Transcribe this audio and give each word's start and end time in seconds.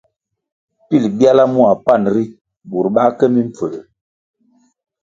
Pil 0.87 1.03
byala 1.17 1.43
mua 1.53 1.71
panʼ 1.85 2.07
ri, 2.13 2.23
burʼ 2.69 2.89
bā 2.95 3.03
ke 3.17 3.25
mimpfū. 3.33 3.65